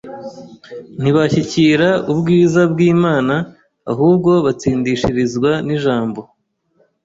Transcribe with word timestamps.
ntibashyikira 1.01 1.89
ubwiza 2.11 2.61
bw’Imana 2.71 3.35
ahubwo 3.91 4.31
batsindishirizwa 4.45 5.51
n’ijambo 5.65 6.21